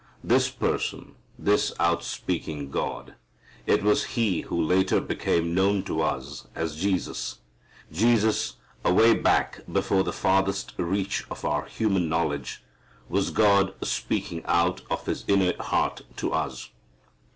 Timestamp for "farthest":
10.11-10.73